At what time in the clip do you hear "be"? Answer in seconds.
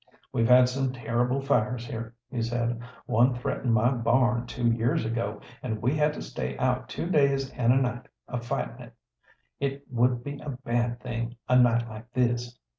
10.23-10.39